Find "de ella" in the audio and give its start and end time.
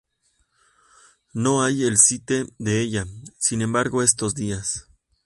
2.57-3.05